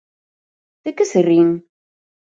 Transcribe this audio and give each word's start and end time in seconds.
¿De 0.83 0.91
que 0.97 1.05
se 1.11 1.19
rin? 1.29 1.49